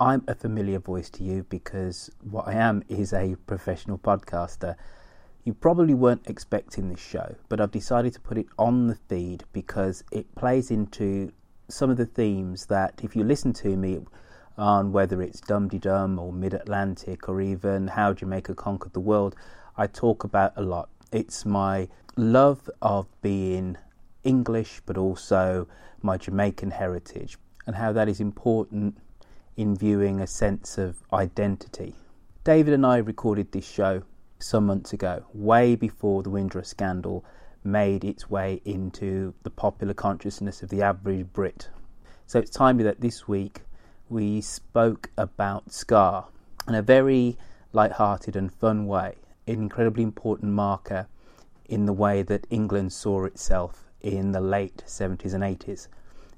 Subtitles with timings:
[0.00, 4.76] I'm a familiar voice to you because what I am is a professional podcaster.
[5.42, 9.42] You probably weren't expecting this show, but I've decided to put it on the feed
[9.52, 11.32] because it plays into
[11.68, 13.98] some of the themes that, if you listen to me
[14.56, 19.00] on whether it's Dum Dee Dum or Mid Atlantic or even How Jamaica Conquered the
[19.00, 19.34] World,
[19.76, 20.90] I talk about a lot.
[21.10, 23.76] It's my love of being
[24.22, 25.66] English, but also
[26.02, 27.36] my Jamaican heritage
[27.66, 28.96] and how that is important
[29.58, 31.96] in viewing a sense of identity.
[32.44, 34.04] David and I recorded this show
[34.38, 37.24] some months ago, way before the Windrush scandal
[37.64, 41.70] made its way into the popular consciousness of the average Brit.
[42.26, 43.62] So it's timely that this week
[44.08, 46.26] we spoke about Ska
[46.68, 47.36] in a very
[47.72, 49.16] light-hearted and fun way,
[49.48, 51.08] an incredibly important marker
[51.64, 55.88] in the way that England saw itself in the late 70s and 80s.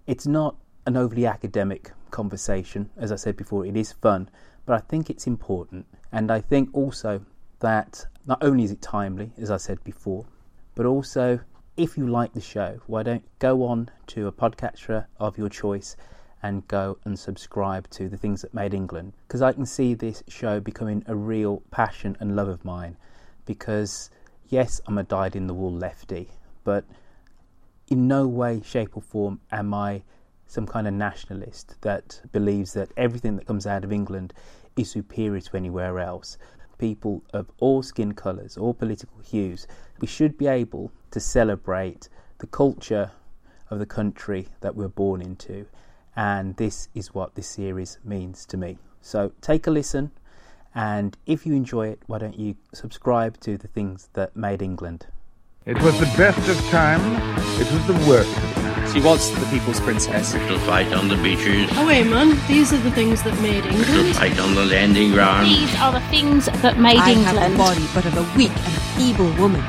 [0.07, 2.91] It's not an overly academic conversation.
[2.97, 4.29] As I said before, it is fun,
[4.67, 5.87] but I think it's important.
[6.13, 7.25] And I think also
[7.61, 10.27] that not only is it timely, as I said before,
[10.75, 11.41] but also
[11.77, 15.97] if you like the show, why don't go on to a podcatcher of your choice
[16.43, 20.23] and go and subscribe to the things that made England because I can see this
[20.29, 22.97] show becoming a real passion and love of mine
[23.45, 24.11] because
[24.49, 26.31] yes I'm a dyed in the wool lefty
[26.65, 26.85] but
[27.89, 30.03] in no way shape or form am I
[30.51, 34.35] some kind of nationalist that believes that everything that comes out of England
[34.77, 36.39] is superior to anywhere else.
[36.77, 39.69] People of all skin colours, all political hues,
[40.01, 42.09] we should be able to celebrate
[42.39, 43.13] the culture
[43.71, 45.67] of the country that we're born into.
[46.17, 48.79] And this is what this series means to me.
[49.03, 50.11] So take a listen,
[50.75, 55.07] and if you enjoy it, why don't you subscribe to the things that made England?
[55.67, 57.05] It was the best of times,
[57.61, 58.93] it was the worst of times.
[58.93, 60.33] She was the people's princess.
[60.33, 62.39] To fight on the beaches, Oh wait, man.
[62.49, 64.17] These are the things that made to England.
[64.17, 65.47] fight on the landing ground.
[65.47, 67.39] These are the things that made I England.
[67.39, 69.63] have a body but of a weak and feeble woman,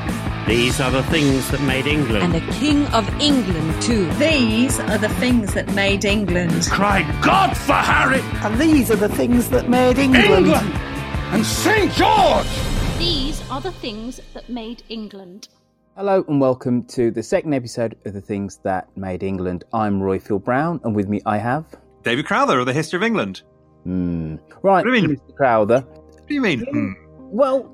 [0.48, 2.24] These are the things that made England.
[2.24, 4.10] and a king of England too.
[4.14, 6.68] These are the things that made England.
[6.70, 8.22] Cry God for Harry!
[8.42, 10.46] And these are the things that made England.
[10.46, 10.72] England!
[11.32, 11.92] And St.
[11.92, 12.48] George!
[12.98, 15.48] These are the things that made England.
[15.96, 19.64] Hello and welcome to the second episode of the Things That Made England.
[19.72, 21.66] I'm Roifield Brown, and with me I have.
[22.02, 23.42] David Crowther of the History of England.
[23.84, 24.36] Hmm.
[24.62, 25.16] Right, What do you mean?
[25.16, 25.36] Mr.
[25.36, 25.80] Crowther.
[25.80, 26.60] What do you mean?
[26.64, 26.92] Hmm.
[27.18, 27.70] Well,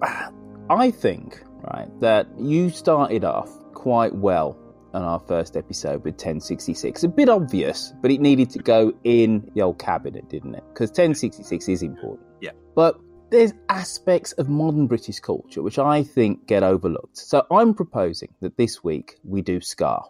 [0.70, 4.56] I think right that you started off quite well
[4.94, 7.04] on our first episode with 1066.
[7.04, 10.64] A bit obvious, but it needed to go in the old cabinet, didn't it?
[10.72, 12.26] Because 1066 is important.
[12.40, 12.52] Yeah.
[12.74, 12.98] But
[13.30, 17.18] there's aspects of modern British culture which I think get overlooked.
[17.18, 20.02] So I'm proposing that this week we do Ska.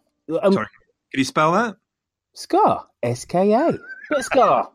[0.43, 0.67] Um, Sorry.
[1.13, 1.77] Can you spell that?
[2.35, 2.87] Ska.
[3.03, 3.73] S K A.
[4.11, 4.71] But Scar.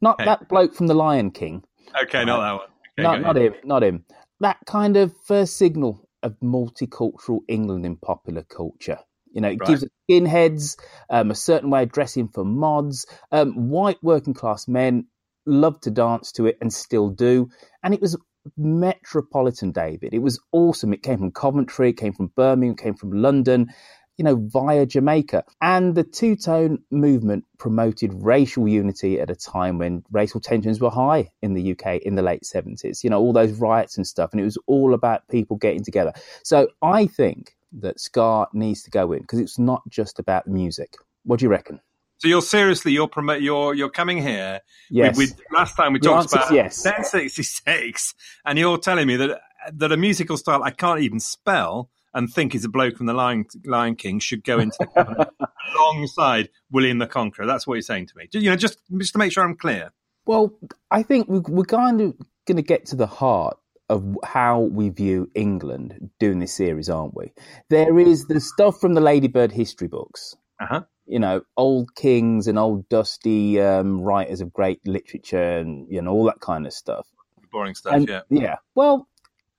[0.00, 0.24] Not Okay.
[0.26, 1.64] that bloke from The Lion King.
[2.02, 2.68] Okay, not that one.
[2.98, 4.04] Okay, not, not him, not him.
[4.40, 8.98] That kind of first signal of multicultural England in popular culture.
[9.32, 9.68] You know, it Right.
[9.68, 10.78] gives skinheads
[11.10, 15.06] um, a certain way of dressing for mods, um, white working class men
[15.46, 17.48] loved to dance to it and still do.
[17.82, 18.16] And it was
[18.56, 20.14] metropolitan, David.
[20.14, 20.92] It was awesome.
[20.92, 23.68] It came from Coventry, it came from Birmingham, it came from London,
[24.16, 25.44] you know, via Jamaica.
[25.60, 30.90] And the two tone movement promoted racial unity at a time when racial tensions were
[30.90, 34.30] high in the UK in the late 70s, you know, all those riots and stuff.
[34.32, 36.12] And it was all about people getting together.
[36.42, 40.94] So I think that Ska needs to go in because it's not just about music.
[41.24, 41.80] What do you reckon?
[42.24, 44.62] So you're seriously you're promote you're you're coming here.
[44.88, 45.14] Yes.
[45.18, 46.82] We, we, last time we The talked about yes.
[46.82, 48.14] 1066,
[48.46, 49.42] and you're telling me that
[49.74, 53.12] that a musical style I can't even spell and think is a bloke from the
[53.12, 55.28] Lion, Lion King should go into the cabinet
[55.76, 57.44] alongside William the Conqueror.
[57.44, 58.26] That's what you're saying to me.
[58.32, 59.92] You know, just just to make sure I'm clear.
[60.24, 60.58] Well,
[60.90, 62.14] I think we- we're kind of
[62.46, 63.58] going to get to the heart
[63.90, 67.32] of how we view England doing this series, aren't we?
[67.68, 70.34] There is the stuff from the Ladybird history books.
[70.58, 70.84] Uh-huh.
[71.06, 76.12] You know, old kings and old dusty um, writers of great literature and you know
[76.12, 77.06] all that kind of stuff.
[77.52, 77.94] Boring stuff.
[77.94, 78.56] And- yeah.
[78.74, 79.06] Well,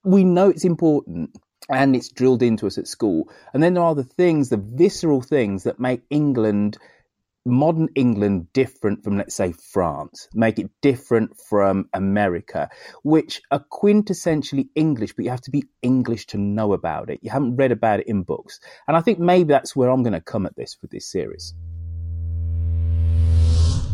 [0.04, 1.32] we know it's important
[1.70, 3.30] and it's drilled into us at school.
[3.54, 6.78] And then there are the things, the visceral things that make England,
[7.46, 12.70] modern England, different from, let's say, France, make it different from America,
[13.04, 17.20] which are quintessentially English, but you have to be English to know about it.
[17.22, 18.60] You haven't read about it in books.
[18.88, 21.54] And I think maybe that's where I'm going to come at this with this series.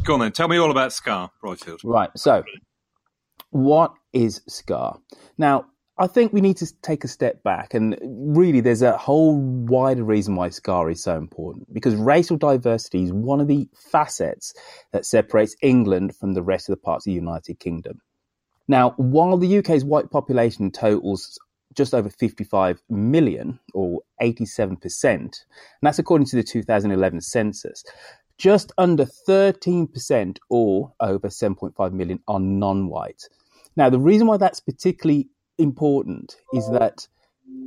[0.04, 0.32] Go on then.
[0.32, 1.80] Tell me all about Ska, Roifield.
[1.84, 2.10] Right.
[2.16, 2.44] So,
[3.52, 4.94] what is Ska?
[5.38, 5.66] Now,
[6.02, 10.04] I think we need to take a step back, and really, there's a whole wider
[10.04, 14.56] reason why Ska is so important because racial diversity is one of the facets
[14.94, 18.02] that separates England from the rest of the parts of the United Kingdom.
[18.68, 21.38] Now, while the UK's white population totals
[21.76, 25.32] just over 55 million, or 87%, and
[25.84, 27.84] that's according to the 2011 census,
[28.40, 33.22] just under 13%, or over 7.5 million, are non white.
[33.76, 35.30] Now, the reason why that's particularly
[35.62, 37.08] important is that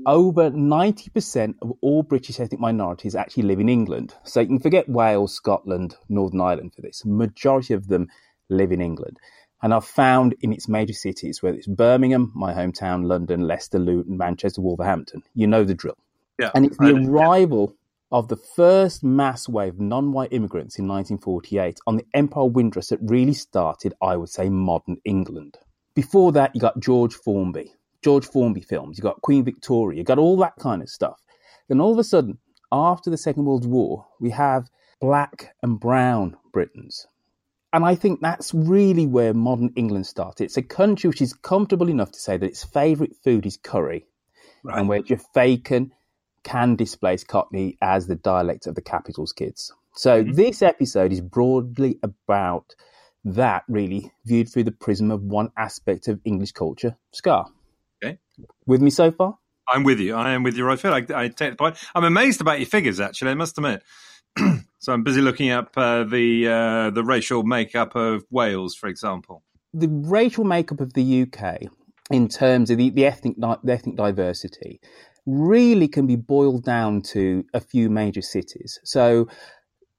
[0.07, 4.15] over 90% of all British ethnic minorities actually live in England.
[4.25, 7.05] So you can forget Wales, Scotland, Northern Ireland for this.
[7.05, 8.09] Majority of them
[8.49, 9.19] live in England
[9.63, 14.19] and are found in its major cities, whether it's Birmingham, my hometown, London, Leicester, Luton,
[14.19, 15.23] Manchester, Wolverhampton.
[15.35, 15.97] You know the drill.
[16.39, 16.51] Yeah.
[16.55, 17.75] And it's the arrival
[18.13, 22.99] of the first mass wave of non-white immigrants in 1948 on the Empire Windrush that
[23.03, 25.57] really started, I would say, modern England.
[25.95, 27.73] Before that, you got George Formby,
[28.05, 28.99] George Formby films.
[28.99, 29.97] you've got Queen Victoria.
[29.99, 31.21] you've got all that kind of stuff.
[31.69, 32.39] Then all of a sudden,
[32.71, 34.69] after the Second World War, we have
[35.01, 37.07] black and brown Britons.
[37.73, 40.45] And I think that's really where modern England started.
[40.45, 44.07] It's a country which is comfortable enough to say that its favourite food is curry,
[44.63, 44.79] Right.
[44.79, 45.03] and where
[45.35, 45.93] Bacon
[46.43, 49.73] can displace Cockney as the dialect of the capital's kids.
[49.95, 50.33] So mm-hmm.
[50.33, 52.75] this episode is broadly about
[53.25, 57.47] that, really viewed through the prism of one aspect of English culture, Ska.
[58.67, 59.39] With me so far?
[59.69, 60.15] I'm with you.
[60.15, 60.69] I am with you.
[60.69, 60.75] I,
[61.15, 61.77] I take the point.
[61.95, 63.31] I'm amazed about your figures, actually.
[63.31, 63.83] I must admit.
[64.79, 69.43] so I'm busy looking up uh, the uh, the racial makeup of Wales, for example.
[69.73, 71.63] the racial makeup of the UK
[72.11, 74.81] in terms of the, the ethnic the ethnic diversity
[75.27, 78.79] really can be boiled down to a few major cities.
[78.85, 79.29] So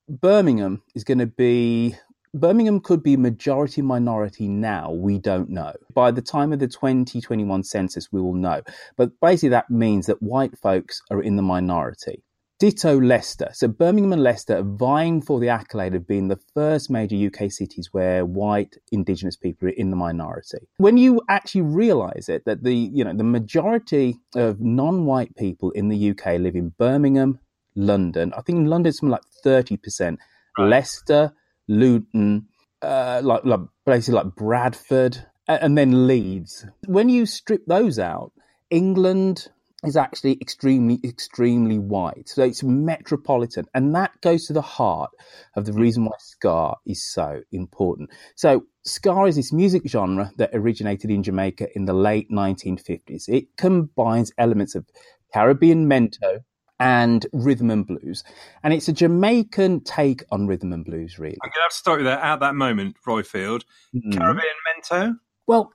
[0.07, 1.95] Birmingham is going to be
[2.35, 4.91] Birmingham could be majority minority now.
[4.91, 5.73] We don't know.
[5.93, 8.61] By the time of the 2021 census, we will know.
[8.97, 12.23] But basically, that means that white folks are in the minority.
[12.59, 13.49] Ditto Leicester.
[13.53, 17.51] So Birmingham and Leicester are vying for the accolade of being the first major UK
[17.51, 20.59] cities where white Indigenous people are in the minority.
[20.77, 25.89] When you actually realise it, that the you know the majority of non-white people in
[25.89, 27.39] the UK live in Birmingham,
[27.75, 28.33] London.
[28.37, 30.19] I think in London it's something like thirty percent.
[30.57, 31.33] Leicester,
[31.67, 32.47] Luton,
[32.81, 36.65] uh, like, like places like Bradford, and then Leeds.
[36.87, 38.31] When you strip those out,
[38.69, 39.47] England
[39.83, 42.29] is actually extremely, extremely white.
[42.29, 43.65] So it's metropolitan.
[43.73, 45.11] And that goes to the heart
[45.55, 48.09] of the reason why Ska is so important.
[48.35, 53.29] So Ska is this music genre that originated in Jamaica in the late 1950s.
[53.29, 54.85] It combines elements of
[55.33, 56.43] Caribbean mento
[56.79, 58.23] and rhythm and blues.
[58.63, 61.37] And it's a Jamaican take on rhythm and blues, really.
[61.43, 63.63] I'm going to have to start with that at that moment, Roifield.
[63.95, 64.17] Mhm.
[64.17, 65.19] Caribbean Mento.
[65.47, 65.71] Well,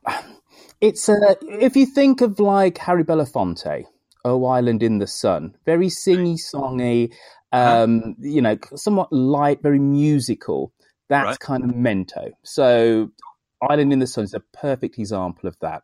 [0.81, 3.85] it's uh, if you think of like Harry Belafonte,
[4.25, 7.13] "Oh Island in the Sun," very singy songy,
[7.53, 10.73] um, you know, somewhat light, very musical.
[11.09, 11.39] That's Right.
[11.41, 12.31] kind of Mento.
[12.43, 13.11] So,
[13.63, 15.83] "Island in the Sun" is a perfect example of that.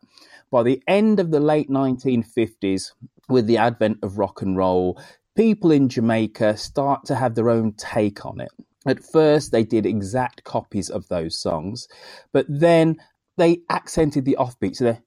[0.51, 2.93] By the end of the late 1950s,
[3.29, 5.01] with the advent of rock and roll,
[5.35, 8.51] people in Jamaica start to have their own take on it.
[8.85, 11.87] At first, they did exact copies of those songs,
[12.31, 12.97] but then
[13.37, 14.75] they accented the offbeat.
[14.75, 15.03] So they're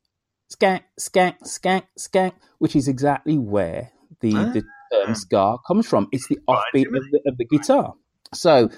[0.53, 4.53] skank, skank, skank, skank, which is exactly where the, ah.
[4.53, 4.62] the
[4.93, 6.09] term ska comes from.
[6.12, 7.95] It's the offbeat of the, of the guitar.
[8.35, 8.71] So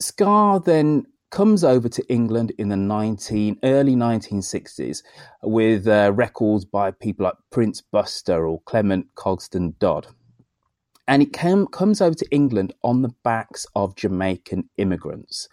[0.00, 5.02] ska then comes over to England in the 19, early 1960s
[5.42, 10.08] with uh, records by people like Prince Buster or Clement Coxsone Dodd.
[11.08, 15.48] And it came, comes over to England on the backs of Jamaican immigrants.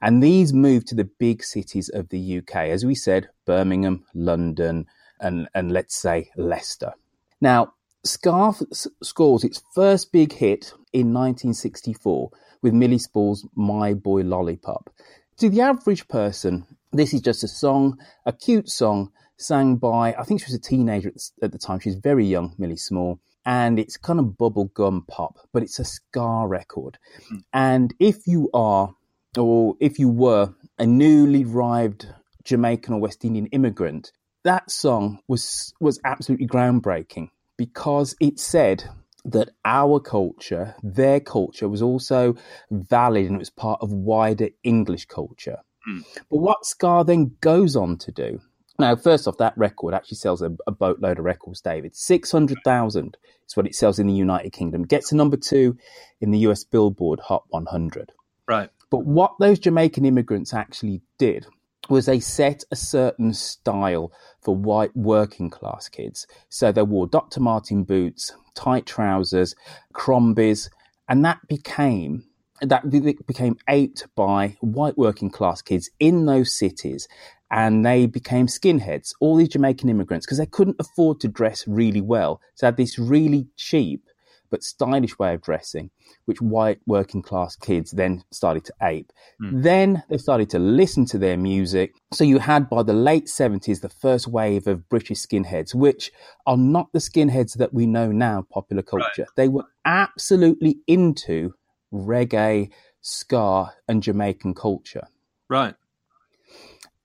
[0.00, 4.86] And these moved to the big cities of the UK, as we said, Birmingham, London,
[5.20, 6.94] and, and let's say Leicester.
[7.40, 8.54] Now, Ska
[9.02, 12.30] scores its first big hit in 1964
[12.62, 14.90] with Millie Small's My Boy Lollipop.
[15.38, 20.24] To the average person, this is just a song, a cute song, sang by, I
[20.24, 21.12] think she was a teenager
[21.42, 21.80] at the time.
[21.80, 23.20] She's very young, Millie Small.
[23.46, 26.98] And it's kind of bubblegum pop, but it's a ska record.
[27.32, 27.44] Mm.
[27.52, 28.94] And if you are,
[29.38, 32.06] or if you were, a newly arrived
[32.44, 34.12] Jamaican or West Indian immigrant,
[34.44, 38.84] that song was was absolutely groundbreaking because it said
[39.24, 42.36] that our culture, their culture, was also
[42.70, 45.58] valid and it was part of wider English culture.
[45.88, 46.04] Mm.
[46.30, 48.40] But what Ska then goes on to do.
[48.78, 51.96] Now, first off, that record actually sells a, a boatload of records, David.
[51.96, 54.84] 600,000 is what it sells in the United Kingdom.
[54.84, 55.76] Gets to number two
[56.20, 58.12] in the US Billboard Hot 100.
[58.46, 58.70] Right.
[58.90, 61.46] But what those Jamaican immigrants actually did
[61.88, 66.26] was they set a certain style for white working class kids.
[66.48, 67.40] So they wore Dr.
[67.40, 69.54] Martens boots, tight trousers,
[69.92, 70.70] crombies,
[71.08, 72.24] and that became
[72.60, 72.90] that
[73.26, 77.06] became aped by white working class kids in those cities
[77.52, 82.00] and they became skinheads all these jamaican immigrants because they couldn't afford to dress really
[82.00, 84.07] well so they had this really cheap
[84.50, 85.90] but stylish way of dressing,
[86.24, 89.12] which white working class kids then started to ape.
[89.42, 89.62] Mm.
[89.62, 91.94] Then they started to listen to their music.
[92.12, 96.12] So you had by the late 70s the first wave of British skinheads, which
[96.46, 99.22] are not the skinheads that we know now, popular culture.
[99.22, 99.36] Right.
[99.36, 101.54] They were absolutely into
[101.92, 105.08] reggae, ska, and Jamaican culture.
[105.48, 105.74] Right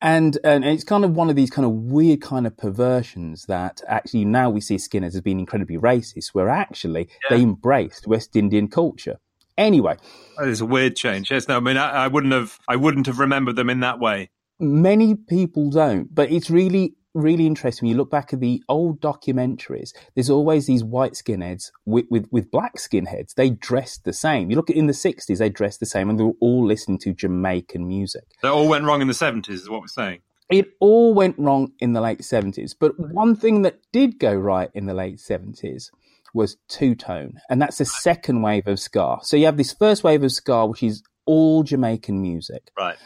[0.03, 3.81] and and it's kind of one of these kind of weird kind of perversions that
[3.87, 7.37] actually now we see Skinners as being incredibly racist, where actually yeah.
[7.37, 9.17] they embraced West Indian culture.
[9.57, 9.95] Anyway,
[10.37, 11.31] that is a weird change.
[11.31, 13.99] Yes, no, I mean I, I wouldn't have I wouldn't have remembered them in that
[13.99, 14.29] way.
[14.59, 18.99] Many people don't, but it's really really interesting when you look back at the old
[19.01, 19.93] documentaries.
[20.15, 23.35] There's always these white skinheads with, with, with black skinheads.
[23.35, 24.49] They dressed the same.
[24.49, 26.99] You look at in the 60s, they dressed the same and they were all listening
[26.99, 28.23] to Jamaican music.
[28.41, 30.21] That all went wrong in the 70s, is what we're saying.
[30.49, 32.75] It all went wrong in the late 70s.
[32.79, 35.89] But one thing that did go right in the late 70s
[36.33, 37.39] was two tone.
[37.49, 39.19] And that's the second wave of ska.
[39.21, 42.71] So you have this first wave of ska, which is all Jamaican music.
[42.77, 42.97] Right.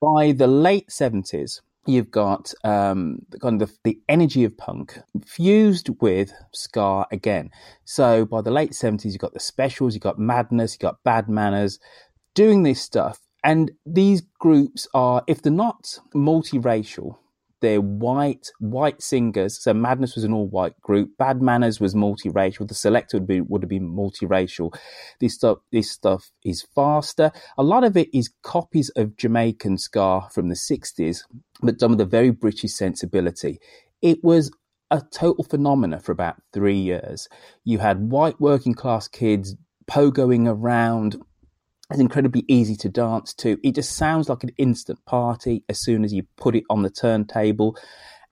[0.00, 5.88] By the late 70s, you've got um, kind of the, the, energy of punk fused
[6.00, 7.50] with ska again.
[7.84, 11.28] So by the late 70s, you've got the specials, you've got madness, you've got bad
[11.28, 11.78] manners
[12.34, 13.18] doing this stuff.
[13.42, 17.16] And these groups are, if they're not multiracial,
[17.60, 19.62] they're white, white singers.
[19.62, 21.16] So Madness was an all-white group.
[21.18, 22.66] Bad Manners was multiracial.
[22.66, 24.74] The Selecter would be would have been multiracial.
[25.20, 27.32] This stuff, this stuff is faster.
[27.58, 31.22] A lot of it is copies of Jamaican ska from the '60s,
[31.62, 33.60] but done with a very British sensibility.
[34.02, 34.50] It was
[34.90, 37.28] a total phenomena for about three years.
[37.64, 39.54] You had white working class kids
[39.88, 41.16] pogoing around,
[41.90, 43.58] it's incredibly easy to dance to.
[43.62, 46.90] It just sounds like an instant party as soon as you put it on the
[46.90, 47.76] turntable.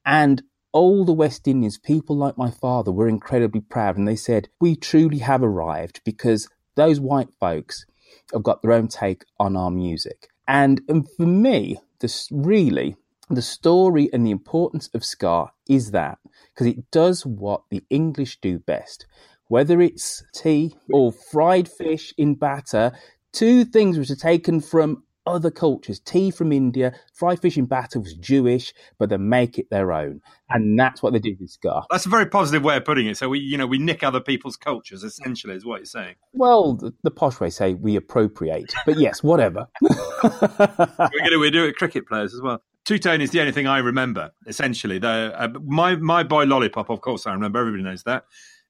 [0.06, 3.96] And all the West Indians, people like my father, were incredibly proud.
[3.96, 7.84] And they said, We truly have arrived because those white folks
[8.32, 10.28] have got their own take on our music.
[10.46, 12.96] And, and for me, this really,
[13.28, 16.18] the story and the importance of ska is that
[16.54, 19.06] because it does what the English do best.
[19.48, 22.92] Whether it's tea or fried fish in batter,
[23.38, 26.00] Two things which are taken from other cultures.
[26.00, 30.20] Tea from India, fried fish in batter was Jewish, but they make it their own,
[30.50, 31.82] and that's what they do with ska.
[31.88, 33.16] That's a very positive way of putting it.
[33.16, 35.04] So we, you know, we nick other people's cultures.
[35.04, 36.16] Essentially, is what you're saying.
[36.32, 39.68] Well, the, the posh way say we appropriate, but yes, whatever.
[39.82, 42.60] we're going to we do it cricket players as well.
[42.84, 44.32] Two tone is the only thing I remember.
[44.48, 46.90] Essentially, the uh, my my boy lollipop.
[46.90, 47.60] Of course, I remember.
[47.60, 48.24] Everybody knows that.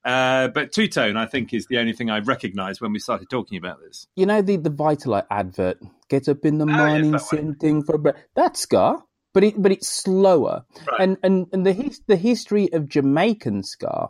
[0.08, 3.28] Uh, but two tone, I think, is the only thing I recognised when we started
[3.28, 4.06] talking about this.
[4.16, 8.14] You know the the Vitalite advert, "Get up in the morning, oh, yeah, for bread."
[8.34, 9.02] That's ska,
[9.34, 10.64] but it but it's slower.
[10.90, 11.00] Right.
[11.00, 14.08] And and and the his, the history of Jamaican ska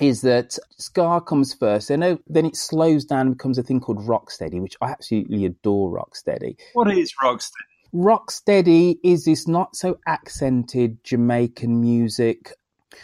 [0.00, 3.98] is that ska comes first, then then it slows down and becomes a thing called
[3.98, 5.92] rocksteady, which I absolutely adore.
[5.92, 6.56] Rocksteady.
[6.72, 7.50] What is rocksteady?
[7.94, 12.54] Rocksteady is this not so accented Jamaican music.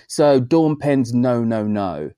[0.07, 2.13] So Dawn Penn's "No No No"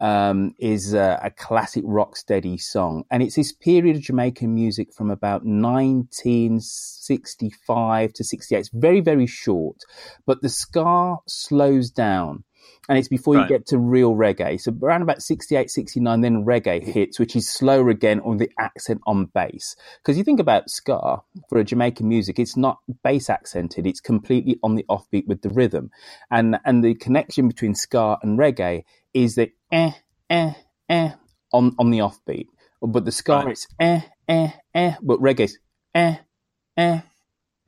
[0.00, 5.10] um, is a, a classic rocksteady song, and it's this period of Jamaican music from
[5.10, 8.58] about 1965 to 68.
[8.58, 9.78] It's very very short,
[10.26, 12.44] but the ska slows down
[12.88, 14.60] and it's before you get to real reggae.
[14.60, 19.00] So around about 68, 69, then reggae hits, which is slower again on the accent
[19.06, 19.76] on bass.
[20.02, 24.58] Because you think about ska for a Jamaican music, it's not bass accented; it's completely
[24.62, 25.90] on the offbeat with the rhythm,
[26.30, 28.84] and and the connection between ska and reggae
[29.14, 29.92] is that eh
[30.28, 30.52] eh
[30.88, 31.10] eh
[31.52, 32.46] on on the offbeat,
[32.82, 33.48] but the ska right.
[33.48, 35.58] it's eh eh eh, but reggae's
[35.94, 36.16] eh
[36.76, 37.00] eh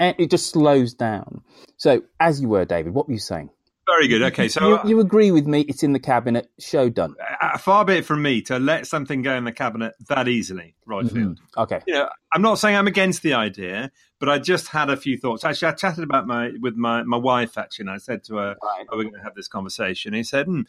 [0.01, 0.13] eh.
[0.19, 1.43] It just slows down.
[1.77, 3.51] So as you were, David, what were you saying?
[3.93, 4.23] Very good.
[4.23, 5.63] Okay, so you, you, agree with me?
[5.63, 6.49] It's in the cabinet.
[6.59, 7.15] Show done.
[7.41, 10.75] Uh, far be it from me to let something go in the cabinet that easily,
[10.87, 11.15] right mm-hmm.
[11.15, 11.41] field.
[11.57, 11.81] Okay.
[11.87, 15.19] You know, I'm not saying I'm against the idea, but I just had a few
[15.19, 15.45] thoughts.
[15.45, 17.59] Actually, I chatted about my with my my wife.
[17.59, 18.87] Actually, and I said to her, right.
[18.91, 20.63] "Oh, we're going to have this conversation." he said, hmm,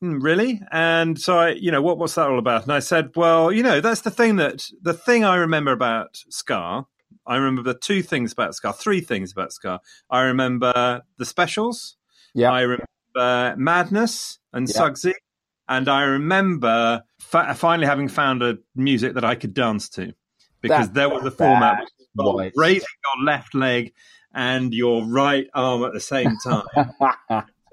[0.00, 2.64] hmm, "Really?" And so I, you know, what what's that all about?
[2.64, 6.22] And I said, "Well, you know, that's the thing that the thing I remember about
[6.28, 6.86] Ska
[7.26, 9.80] I remember the two things about Ska, three things about Ska.
[10.10, 11.96] I remember the specials.
[12.36, 12.52] Yeah.
[12.52, 15.12] I remember Madness and yeah.
[15.68, 20.12] And I remember fa- finally having found a music that I could dance to
[20.60, 21.88] because that, there was a format
[22.54, 23.92] raising your left leg
[24.32, 26.64] and your right arm at the same time,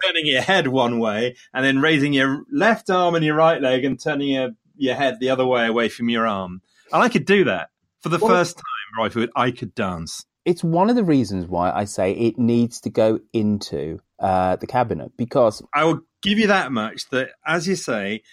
[0.03, 3.86] turning your head one way, and then raising your left arm and your right leg
[3.86, 6.62] and turning your, your head the other way away from your arm.
[6.91, 9.29] And I could do that for the well, first time, right?
[9.36, 10.25] I could dance.
[10.46, 14.65] It's one of the reasons why I say it needs to go into uh, the
[14.65, 18.24] cabinet because I will give you that much that, as you say,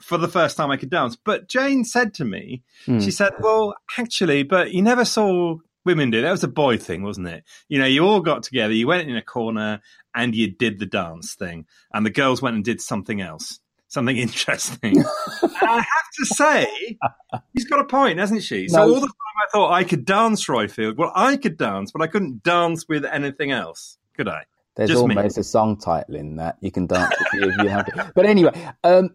[0.00, 1.16] for the first time I could dance.
[1.16, 3.02] But Jane said to me, mm.
[3.02, 6.30] she said, "Well, actually, but you never saw women do that.
[6.30, 7.42] was a boy thing, wasn't it?
[7.68, 9.80] You know, you all got together, you went in a corner,
[10.14, 14.16] and you did the dance thing, and the girls went and did something else." Something
[14.28, 15.04] interesting.
[15.42, 16.98] I have to say,
[17.52, 18.68] he's got a point, hasn't she?
[18.68, 20.96] So all the time I thought I could dance Roifield.
[20.96, 24.44] Well, I could dance, but I couldn't dance with anything else, could I?
[24.76, 25.40] There's Just almost me.
[25.40, 28.12] a song title in that you can dance if you have to.
[28.14, 29.10] But anyway, um,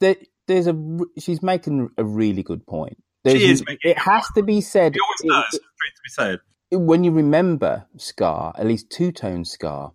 [0.00, 2.96] there, there's a she's making a really good point.
[3.22, 3.64] There's, she is.
[3.66, 4.96] Making it has to be said.
[4.96, 5.54] It always does.
[5.54, 6.38] It, to be said.
[6.72, 9.90] When you remember Ska, at least two tone Ska,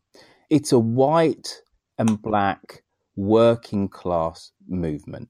[0.50, 1.62] it's a white
[1.98, 2.84] and black
[3.15, 5.30] working class movement.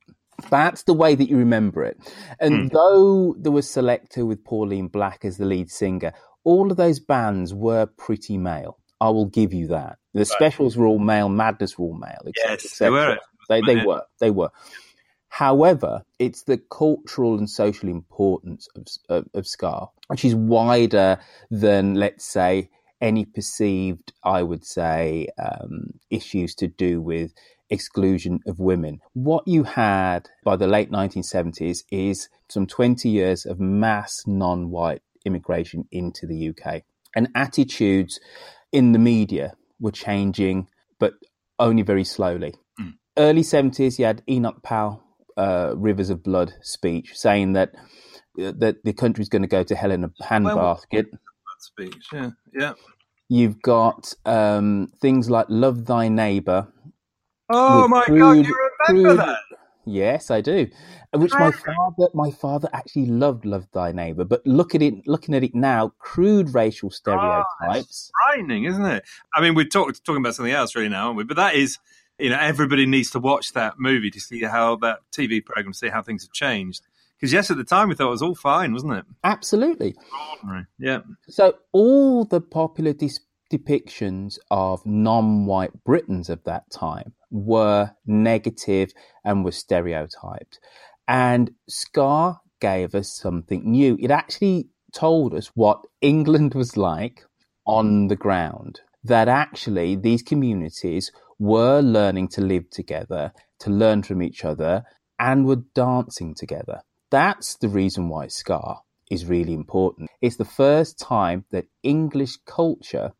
[0.50, 1.98] That's the way that you remember it.
[2.40, 2.72] And mm.
[2.72, 6.14] though there was Selecter with Pauline Black as the lead singer,
[6.44, 8.79] all of those bands were pretty male.
[9.02, 9.98] I will give you that.
[10.14, 10.28] The right.
[10.28, 12.20] specials were all male, Madness were all male.
[12.36, 13.18] yes, they were.
[13.48, 14.04] They, they were.
[14.20, 14.50] They were.
[15.30, 21.20] However, it's the cultural and social importance of, of, of ska, which is wider
[21.52, 27.34] than, let's say, any perceived, I would say, um, issues to do with
[27.70, 29.00] exclusion of women.
[29.14, 35.02] What you had by the late 1970s is some 20 years of mass non white
[35.26, 36.84] immigration into the UK
[37.16, 38.20] and attitudes
[38.72, 40.68] in the media were changing,
[41.00, 41.14] but
[41.58, 42.54] only very slowly.
[42.80, 42.94] Mm.
[43.18, 45.04] Early 70s, you had Enoch Powell,
[45.38, 47.72] uh, Rivers of Blood speech saying that
[48.40, 51.06] uh, that the country's going to go to hell in a handbasket.
[51.60, 52.74] speech, yeah, yeah.
[53.28, 56.68] You've got um, things like "Love Thy Neighbor."
[57.50, 59.38] Oh my crude, God, you remember crude, that?
[59.90, 60.68] Yes, I do.
[61.14, 65.34] Which my father, my father actually loved "Love Thy Neighbor," but look at it, looking
[65.34, 68.12] at it now, crude racial ah, stereotypes.
[68.14, 69.04] Oh, frightening, isn't it?
[69.36, 71.24] I mean, we're talk, talking about something else really now, aren't we?
[71.24, 71.80] But that is,
[72.20, 75.90] you know, everybody needs to watch that movie to see how that TV program, see
[75.90, 76.84] how things have changed.
[77.18, 79.06] Because yes, at the time we thought it was all fine, wasn't it?
[79.24, 79.96] Absolutely.
[80.36, 80.68] Ordinary.
[80.78, 81.00] Yeah.
[81.28, 83.20] So all the popular dis-
[83.52, 88.92] depictions of non-white Britons of that time were negative
[89.24, 90.60] and were stereotyped.
[91.08, 93.98] And Ska gave us something new.
[94.00, 97.26] It actually told us what England was like
[97.66, 98.82] on the ground.
[99.04, 104.84] That actually these communities were learning to live together, to learn from each other,
[105.18, 106.82] and were dancing together.
[107.12, 110.10] That's the reason why Ska is really important.
[110.22, 113.14] It's the first time that English culture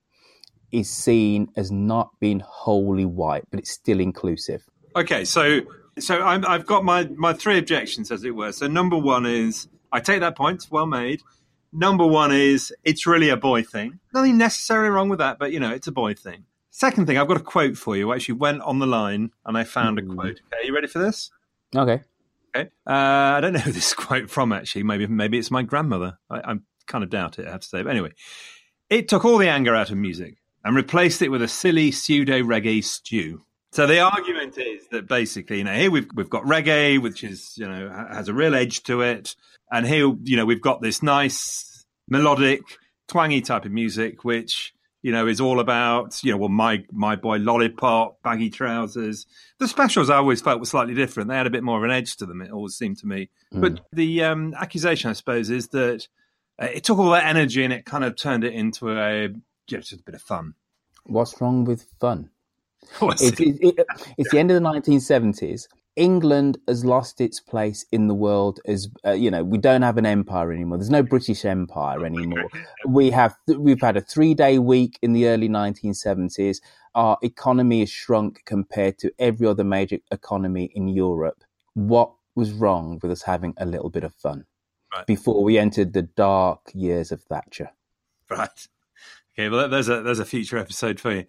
[0.72, 4.64] is seen as not being wholly white, but it's still inclusive.
[4.96, 5.62] Okay, so
[6.00, 8.52] so i have got my my three objections, as it were.
[8.52, 11.22] So number one is I take that point, well made.
[11.72, 14.00] Number one is it's really a boy thing.
[14.14, 16.46] Nothing necessarily wrong with that, but you know it's a boy thing.
[16.72, 18.12] Second thing, I've got a quote for you.
[18.12, 20.42] I actually went on the line and I found a quote.
[20.54, 21.30] Okay, you ready for this?
[21.76, 22.02] Okay.
[22.56, 22.70] Okay.
[22.88, 22.92] Uh,
[23.38, 24.84] I don't know who this quote from actually.
[24.84, 26.18] Maybe maybe it's my grandmother.
[26.30, 26.56] I, I
[26.88, 27.48] kind of doubt it.
[27.48, 27.84] I have to say.
[27.84, 28.14] But anyway,
[28.90, 32.42] it took all the anger out of music and replaced it with a silly pseudo
[32.42, 33.42] reggae stew.
[33.72, 37.56] So the argument is that basically, you know, here we've we've got reggae, which is
[37.56, 39.36] you know has a real edge to it,
[39.72, 42.62] and here you know we've got this nice melodic,
[43.08, 47.16] twangy type of music, which you know is all about you know well my my
[47.16, 49.28] boy lollipop, baggy trousers.
[49.60, 51.30] The specials I always felt were slightly different.
[51.30, 52.42] They had a bit more of an edge to them.
[52.42, 53.30] It always seemed to me.
[53.54, 53.62] Mm.
[53.62, 56.08] But the um, accusation, I suppose, is that
[56.60, 59.30] uh, it took all that energy and it kind of turned it into a
[59.70, 60.56] just a bit of fun.
[61.06, 62.30] What's wrong with fun?
[63.02, 65.68] It's, it, it, it's the end of the 1970s.
[65.96, 69.98] England has lost its place in the world as uh, you know we don't have
[69.98, 72.48] an empire anymore there's no british empire anymore
[72.88, 76.62] we have we've had a 3 day week in the early 1970s
[76.96, 82.98] our economy has shrunk compared to every other major economy in europe what was wrong
[83.02, 84.46] with us having a little bit of fun
[84.96, 85.06] right.
[85.06, 87.72] before we entered the dark years of thatcher
[88.30, 88.68] right
[89.38, 91.26] okay well there's a there's a future episode for you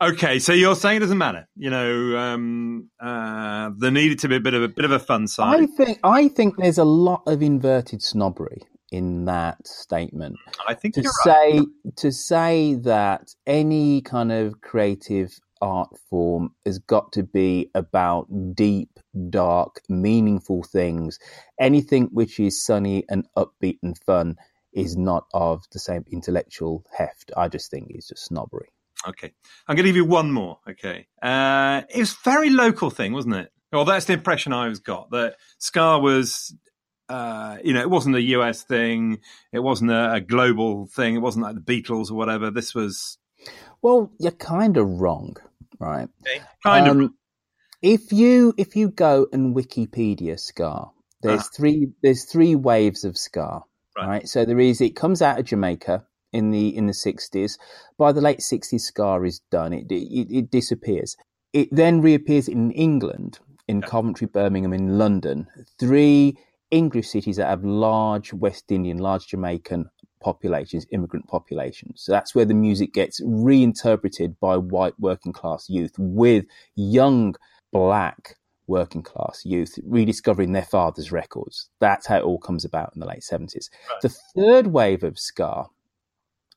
[0.00, 1.46] Okay, so you're saying it doesn't matter.
[1.56, 4.98] You know, um, uh, there needed to be a bit of a bit of a
[4.98, 5.62] fun side.
[5.62, 10.36] I think I think there's a lot of inverted snobbery in that statement.
[10.66, 11.96] I think to say right.
[11.96, 18.98] to say that any kind of creative art form has got to be about deep,
[19.30, 21.18] dark, meaningful things.
[21.60, 24.36] Anything which is sunny and upbeat and fun
[24.74, 27.30] is not of the same intellectual heft.
[27.36, 28.68] I just think it's just snobbery.
[29.06, 29.32] Okay.
[29.68, 30.58] I'm going to give you one more.
[30.68, 31.06] Okay.
[31.22, 33.52] Uh, it was a very local thing, wasn't it?
[33.72, 36.54] Well, that's the impression I was got that Ska was,
[37.08, 39.18] uh, you know, it wasn't a US thing.
[39.52, 41.16] It wasn't a, a, global thing.
[41.16, 42.50] It wasn't like the Beatles or whatever.
[42.50, 43.18] This was.
[43.82, 45.36] Well, you're kind of wrong,
[45.78, 46.08] right?
[46.22, 46.42] Okay.
[46.62, 47.10] Kind um, of.
[47.82, 50.86] If you if you go and Wikipedia Ska,
[51.20, 51.50] there's ah.
[51.54, 53.62] three there's three waves of Ska,
[53.96, 54.06] right.
[54.06, 54.28] right?
[54.28, 57.58] So there is it comes out of Jamaica in the in the 60s.
[57.96, 59.72] By the late 60s, Ska is done.
[59.72, 61.16] It, it, it disappears.
[61.52, 63.86] It then reappears in England, in yeah.
[63.86, 65.46] Coventry, Birmingham, in London.
[65.78, 66.36] Three
[66.70, 69.88] English cities that have large West Indian, large Jamaican
[70.20, 72.02] populations, immigrant populations.
[72.02, 77.36] So that's where the music gets reinterpreted by white working class youth with young
[77.72, 81.68] black working class youth rediscovering their father's records.
[81.80, 83.70] That's how it all comes about in the late 70s.
[83.88, 84.00] Right.
[84.02, 85.66] The third wave of Ska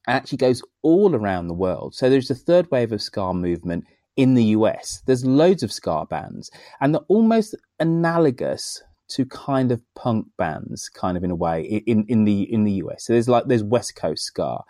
[0.07, 1.93] actually goes all around the world.
[1.93, 5.03] So there's the third wave of ska movement in the US.
[5.05, 11.15] There's loads of ska bands, and they're almost analogous to kind of punk bands, kind
[11.15, 13.05] of in a way, in, in the in the US.
[13.05, 14.63] So there's like there's West Coast ska.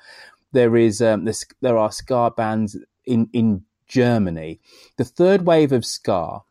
[0.51, 1.29] There is um,
[1.61, 4.59] there are ska bands in in Germany.
[4.97, 6.41] The third wave of ska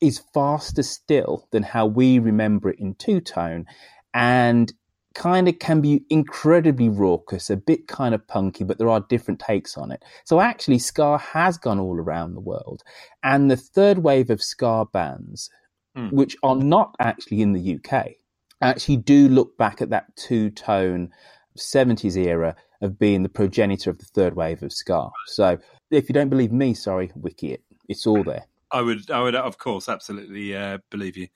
[0.00, 3.66] is faster still than how we remember it in two tone,
[4.14, 4.72] and
[5.14, 9.40] kind of can be incredibly raucous, a bit kind of punky, but there are different
[9.40, 10.02] takes on it.
[10.24, 12.82] So actually, ska has gone all around the world.
[13.22, 15.50] And the third wave of ska bands,
[15.96, 16.12] mm.
[16.12, 18.12] which are not actually in the UK,
[18.60, 21.10] actually do look back at that two tone
[21.58, 25.10] 70s era of being the progenitor of the third wave of ska.
[25.26, 25.58] So
[25.90, 27.62] if you don't believe me, sorry, wiki it.
[27.88, 28.46] It's all there.
[28.72, 31.28] I would, I would, of course, absolutely uh, believe you.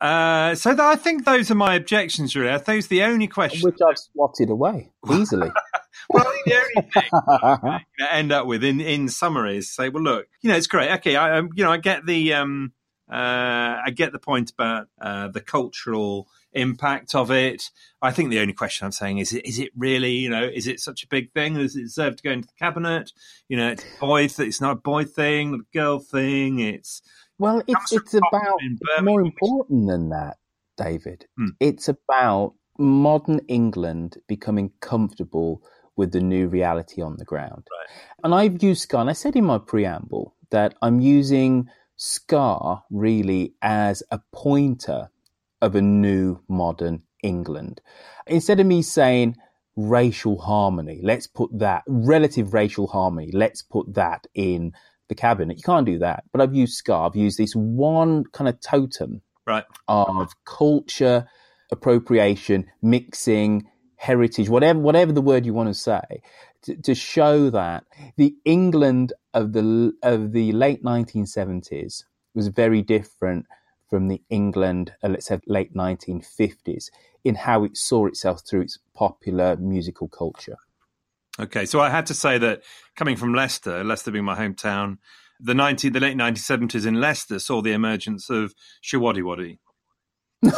[0.00, 2.50] Uh, so th- I think those are my objections, really.
[2.50, 3.64] Are those the only questions?
[3.64, 5.50] Which I've swatted away easily.
[6.10, 10.26] well, the only thing you end up with in, in summary is say, well, look,
[10.42, 10.90] you know, it's great.
[10.98, 12.72] Okay, I, um, you know, I get the, um,
[13.10, 17.70] uh, I get the point about uh, the cultural impact of it.
[18.00, 20.80] I think the only question I'm saying is, is it really, you know, is it
[20.80, 21.54] such a big thing?
[21.54, 23.12] Does it deserve to go into the cabinet?
[23.48, 26.60] You know, it's boy, th- it's not a boy thing, not a girl thing.
[26.60, 27.02] It's,
[27.38, 28.60] well, it's it's about
[29.02, 30.36] more important than that,
[30.76, 31.26] David.
[31.36, 31.48] Hmm.
[31.60, 35.62] It's about modern England becoming comfortable
[35.96, 37.66] with the new reality on the ground.
[37.70, 37.98] Right.
[38.22, 43.54] And I've used Ska, and I said in my preamble that I'm using Ska really
[43.62, 45.10] as a pointer
[45.64, 47.80] of a new modern England.
[48.26, 49.34] Instead of me saying
[49.76, 54.72] racial harmony, let's put that, relative racial harmony, let's put that in
[55.08, 55.56] the cabinet.
[55.56, 56.24] You can't do that.
[56.32, 56.94] But I've used Ska.
[56.94, 59.64] I've used this one kind of totem right.
[59.88, 61.26] of culture,
[61.72, 63.64] appropriation, mixing,
[63.96, 66.22] heritage, whatever whatever the word you want to say,
[66.62, 67.84] to, to show that
[68.18, 73.46] the England of the of the late 1970s was very different
[73.88, 76.90] from the England, uh, let's say, late 1950s
[77.24, 80.56] in how it saw itself through its popular musical culture.
[81.38, 82.62] Okay, so I had to say that
[82.96, 84.98] coming from Leicester, Leicester being my hometown,
[85.40, 89.58] the 90, the late 1970s in Leicester saw the emergence of Shawaddy
[90.42, 90.50] no,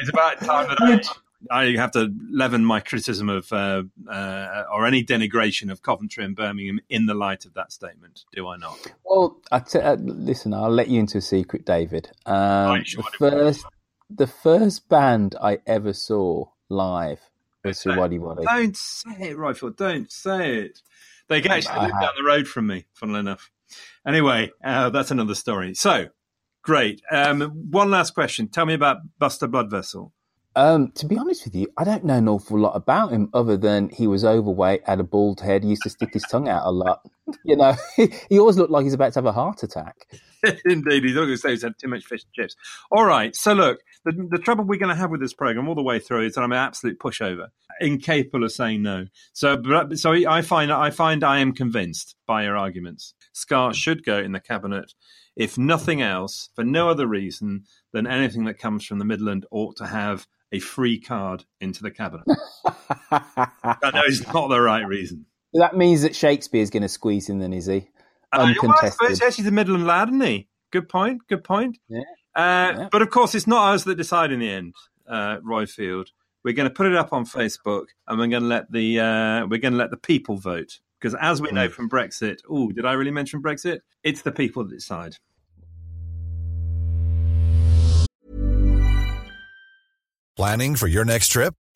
[0.00, 1.00] it's about time that I,
[1.50, 6.36] I have to leaven my criticism of uh, uh, or any denigration of Coventry and
[6.36, 8.24] Birmingham in the light of that statement.
[8.32, 8.78] Do I not?
[9.04, 10.52] Well, I t- uh, listen.
[10.52, 12.10] I'll let you into a secret, David.
[12.26, 13.64] Um, the first,
[14.10, 17.20] the first band I ever saw live
[17.64, 18.44] was Waddy Waddy.
[18.44, 19.70] Don't say it, Rifle.
[19.70, 20.80] Don't say it.
[21.28, 23.50] They actually live down the road from me, funnily enough.
[24.04, 25.74] Anyway, uh, that's another story.
[25.74, 26.08] So,
[26.62, 27.02] great.
[27.10, 28.48] Um, one last question.
[28.48, 30.10] Tell me about Buster Bloodvessel.
[30.56, 33.56] Um, to be honest with you, I don't know an awful lot about him other
[33.56, 36.70] than he was overweight, had a bald head, used to stick his tongue out a
[36.70, 37.02] lot.
[37.44, 39.94] You know, he always looked like he's about to have a heart attack.
[40.64, 42.56] Indeed, he's not going to say he's had too much fish and chips.
[42.90, 45.74] All right, so look, the, the trouble we're going to have with this program all
[45.74, 47.48] the way through is that I'm an absolute pushover,
[47.80, 49.06] incapable of saying no.
[49.32, 49.62] So,
[49.94, 53.14] so I find I find I am convinced by your arguments.
[53.32, 54.92] Ska should go in the cabinet,
[55.36, 59.76] if nothing else, for no other reason than anything that comes from the Midland ought
[59.76, 62.24] to have a free card into the cabinet.
[63.10, 65.26] I know it's not the right reason.
[65.54, 67.88] That means that Shakespeare's going to squeeze in, then, is he?
[68.32, 68.92] Uncontested.
[69.00, 70.48] Uh, well, he's a Midland lad, isn't he?
[70.70, 71.22] Good point.
[71.28, 71.78] Good point.
[71.88, 72.00] Yeah.
[72.34, 72.88] Uh, yeah.
[72.92, 74.74] But of course, it's not us that decide in the end,
[75.08, 76.08] uh, Roifield.
[76.44, 79.46] We're going to put it up on Facebook, and we're going to let the uh,
[79.46, 81.72] we're going to let the people vote because, as we know mm.
[81.72, 83.80] from Brexit, oh, did I really mention Brexit?
[84.02, 85.16] It's the people that decide.
[90.36, 91.54] Planning for your next trip?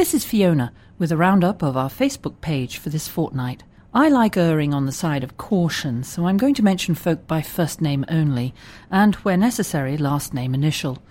[0.00, 3.64] This is Fiona with a roundup of our Facebook page for this fortnight.
[3.92, 7.42] I like erring on the side of caution, so I'm going to mention folk by
[7.42, 8.54] first name only,
[8.90, 11.02] and where necessary, last name initial.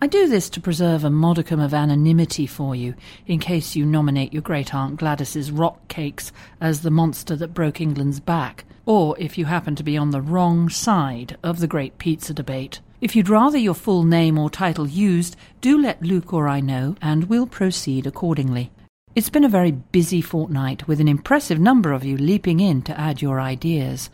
[0.00, 2.94] I do this to preserve a modicum of anonymity for you,
[3.26, 7.82] in case you nominate your great aunt Gladys's rock cakes as the monster that broke
[7.82, 11.98] England's back, or if you happen to be on the wrong side of the great
[11.98, 12.80] pizza debate.
[13.00, 16.96] If you'd rather your full name or title used, do let Luke or I know,
[17.00, 18.72] and we'll proceed accordingly.
[19.14, 23.00] It's been a very busy fortnight, with an impressive number of you leaping in to
[23.00, 24.10] add your ideas.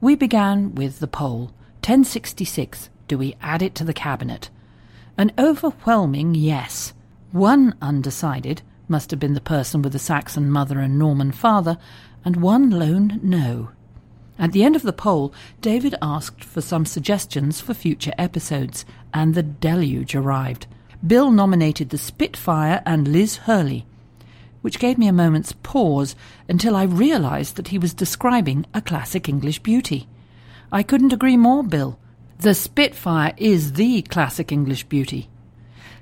[0.00, 1.52] We began with the poll
[1.84, 2.90] 1066.
[3.06, 4.50] Do we add it to the cabinet?
[5.16, 6.94] An overwhelming yes.
[7.30, 11.78] One undecided must have been the person with the Saxon mother and Norman father,
[12.24, 13.70] and one lone no.
[14.38, 19.34] At the end of the poll, David asked for some suggestions for future episodes, and
[19.34, 20.66] the deluge arrived.
[21.06, 23.86] Bill nominated the Spitfire and Liz Hurley
[24.66, 26.16] which gave me a moment's pause
[26.48, 30.08] until I realized that he was describing a classic English beauty.
[30.72, 32.00] I couldn't agree more, Bill.
[32.40, 35.28] The Spitfire is the classic English beauty.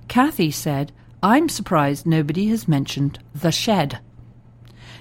[0.09, 0.93] Kathy said,
[1.23, 3.99] I'm surprised nobody has mentioned the shed.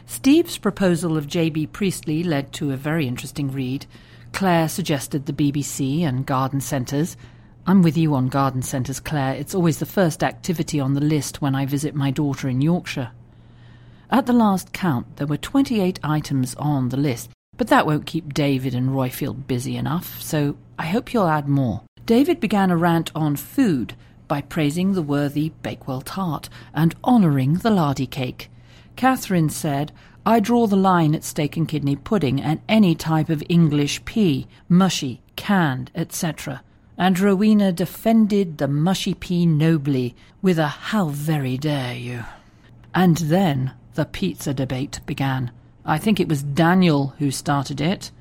[0.06, 1.68] Steve's proposal of J.B.
[1.68, 3.86] Priestley led to a very interesting read.
[4.32, 7.16] Claire suggested the BBC and garden centres.
[7.66, 9.36] I'm with you on garden centres, Claire.
[9.36, 13.12] It's always the first activity on the list when I visit my daughter in Yorkshire.
[14.10, 18.34] At the last count, there were 28 items on the list, but that won't keep
[18.34, 21.82] David and Roifield busy enough, so I hope you'll add more.
[22.06, 23.96] David began a rant on food
[24.28, 28.50] by praising the worthy Bakewell tart and honouring the lardy cake.
[28.96, 29.92] Catherine said,
[30.26, 34.48] I draw the line at steak and kidney pudding and any type of English pea,
[34.70, 36.62] mushy, canned, etc.
[36.98, 42.24] And Rowena defended the mushy pea nobly with a how very dare you.
[42.96, 45.52] And then the pizza debate began.
[45.86, 48.12] I think it was Daniel who started it,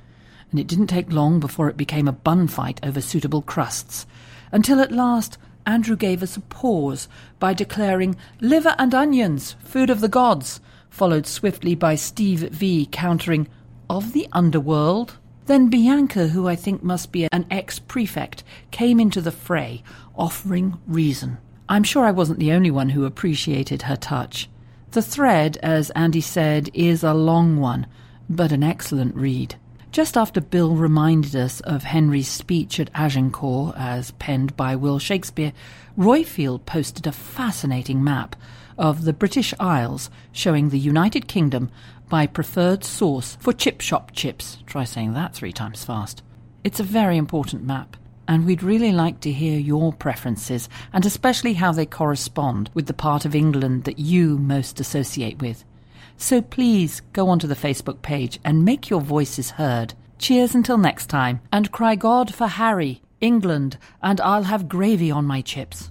[0.50, 4.06] and it didn't take long before it became a bun fight over suitable crusts,
[4.50, 10.00] until at last Andrew gave us a pause by declaring liver and onions, food of
[10.00, 13.48] the gods, followed swiftly by Steve V countering
[13.88, 15.18] of the underworld.
[15.46, 19.82] Then Bianca, who I think must be an ex prefect, came into the fray,
[20.14, 21.38] offering reason.
[21.68, 24.48] I'm sure I wasn't the only one who appreciated her touch.
[24.92, 27.86] The thread, as Andy said, is a long one,
[28.28, 29.56] but an excellent read.
[29.92, 35.52] Just after Bill reminded us of Henry's speech at Agincourt, as penned by Will Shakespeare,
[35.98, 38.34] Roifield posted a fascinating map
[38.78, 41.70] of the British Isles showing the United Kingdom
[42.08, 44.56] by preferred source for chip shop chips.
[44.64, 46.22] Try saying that three times fast.
[46.64, 51.52] It's a very important map, and we'd really like to hear your preferences, and especially
[51.52, 55.66] how they correspond with the part of England that you most associate with.
[56.16, 59.94] So please go onto the Facebook page and make your voices heard.
[60.18, 65.24] Cheers until next time, and cry God for Harry, England, and I'll have gravy on
[65.24, 65.90] my chips.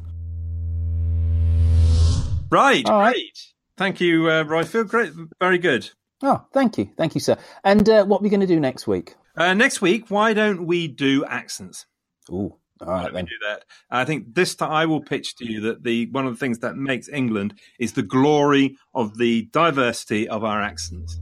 [2.49, 3.39] Right, great.
[3.77, 4.89] Thank you, uh, Roifield.
[4.89, 5.89] Great, very good.
[6.23, 6.91] Oh, thank you.
[6.97, 7.37] Thank you, sir.
[7.63, 9.15] And uh, what are we going to do next week?
[9.35, 11.85] Uh, next week, why don't we do accents?
[12.29, 13.25] Ooh, all right then.
[13.25, 13.65] do that.
[13.89, 16.59] I think this time I will pitch to you that the one of the things
[16.59, 21.19] that makes England is the glory of the diversity of our accents.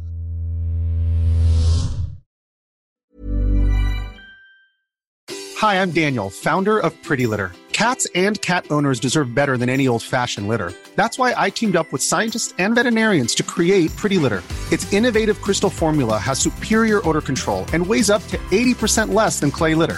[5.58, 7.52] Hi, I'm Daniel, founder of Pretty Litter.
[7.74, 10.74] Cats and cat owners deserve better than any old-fashioned litter.
[10.95, 14.43] That's why I teamed up with scientists and veterinarians to create Pretty Litter.
[14.72, 19.52] Its innovative crystal formula has superior odor control and weighs up to 80% less than
[19.52, 19.98] clay litter.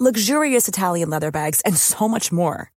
[0.00, 2.72] luxurious Italian leather bags, and so much more.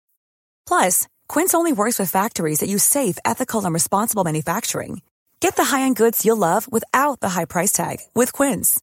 [0.66, 5.00] Plus, Quince only works with factories that use safe, ethical, and responsible manufacturing.
[5.40, 8.80] Get the high-end goods you'll love without the high price tag with Quince.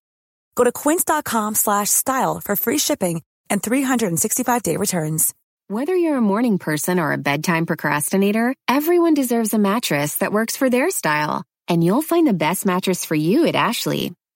[0.56, 5.34] Go to quince.com slash style for free shipping and 365-day returns.
[5.69, 10.58] Whether you're a morning person or a bedtime procrastinator, everyone deserves a mattress that works
[10.58, 11.43] for their style.
[11.69, 14.12] And you'll find the best mattress for you at Ashley.